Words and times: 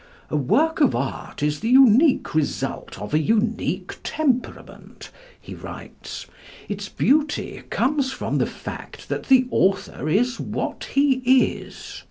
"A 0.31 0.35
work 0.35 0.81
of 0.81 0.95
art 0.95 1.43
is 1.43 1.59
the 1.59 1.69
unique 1.69 2.33
result 2.33 2.99
of 2.99 3.13
a 3.13 3.19
unique 3.19 3.97
temperament," 4.03 5.11
he 5.39 5.53
writes. 5.53 6.25
"Its 6.67 6.89
beauty 6.89 7.61
comes 7.69 8.11
from 8.11 8.39
the 8.39 8.47
fact 8.47 9.09
that 9.09 9.25
the 9.25 9.45
author 9.51 10.09
is 10.09 10.39
what 10.39 10.85
he 10.95 11.21
is.... 11.53 11.99